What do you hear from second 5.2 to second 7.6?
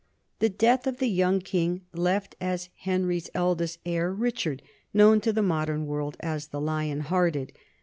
to the modern world as the Lion Hearted.